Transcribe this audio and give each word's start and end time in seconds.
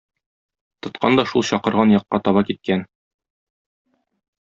Тоткан 0.85 1.19
да 1.21 1.27
шул 1.33 1.47
чакырган 1.51 1.95
якка 1.99 2.23
таба 2.31 2.47
киткән. 2.51 2.87